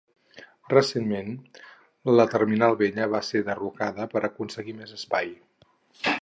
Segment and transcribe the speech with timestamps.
[0.73, 1.35] Recentment
[2.19, 5.33] la terminal vella va ser derrocada per aconseguir més espai.